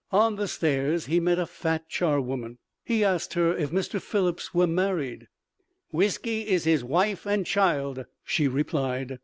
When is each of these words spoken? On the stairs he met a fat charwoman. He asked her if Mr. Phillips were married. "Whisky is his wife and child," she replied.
On 0.11 0.35
the 0.35 0.47
stairs 0.47 1.05
he 1.05 1.19
met 1.19 1.37
a 1.37 1.45
fat 1.45 1.87
charwoman. 1.87 2.57
He 2.83 3.03
asked 3.03 3.35
her 3.35 3.55
if 3.55 3.69
Mr. 3.69 4.01
Phillips 4.01 4.51
were 4.51 4.65
married. 4.65 5.27
"Whisky 5.91 6.47
is 6.49 6.63
his 6.63 6.83
wife 6.83 7.27
and 7.27 7.45
child," 7.45 8.05
she 8.23 8.47
replied. 8.47 9.19